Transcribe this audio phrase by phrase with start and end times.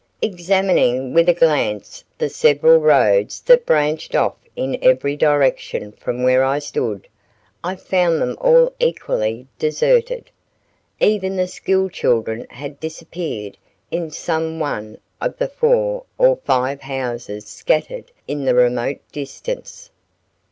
[0.23, 6.43] Examining with a glance the several roads that branched off in every direction from where
[6.43, 7.07] I stood,
[7.63, 10.31] I found them all equally deserted.
[10.99, 13.59] Even the school children had disappeared
[13.91, 19.91] in some one of the four or five houses scattered in the remote distance.